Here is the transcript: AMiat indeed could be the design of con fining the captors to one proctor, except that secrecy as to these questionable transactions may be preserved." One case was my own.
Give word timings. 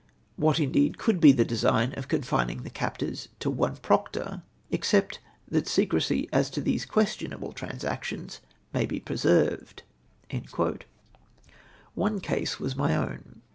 AMiat 0.39 0.63
indeed 0.63 0.97
could 0.97 1.19
be 1.21 1.31
the 1.31 1.45
design 1.45 1.93
of 1.93 2.07
con 2.07 2.23
fining 2.23 2.63
the 2.63 2.71
captors 2.71 3.27
to 3.39 3.51
one 3.51 3.75
proctor, 3.77 4.41
except 4.71 5.19
that 5.47 5.67
secrecy 5.67 6.27
as 6.33 6.49
to 6.49 6.59
these 6.59 6.87
questionable 6.87 7.51
transactions 7.53 8.41
may 8.73 8.87
be 8.87 8.99
preserved." 8.99 9.83
One 11.93 12.19
case 12.19 12.59
was 12.59 12.75
my 12.75 12.95
own. 12.95 13.41